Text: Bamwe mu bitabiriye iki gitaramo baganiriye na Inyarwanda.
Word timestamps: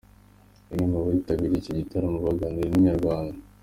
Bamwe 0.69 0.85
mu 0.91 0.99
bitabiriye 1.05 1.57
iki 1.61 1.77
gitaramo 1.79 2.17
baganiriye 2.25 2.69
na 2.71 2.77
Inyarwanda. 2.79 3.37